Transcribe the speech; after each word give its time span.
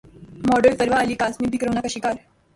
model 0.49 0.73
Farwa 0.79 1.01
Ali 1.01 1.15
Kazmi 1.21 1.47
بھی 1.51 1.57
corona 1.57 1.81
کا 1.81 1.87
شکار 1.87 2.15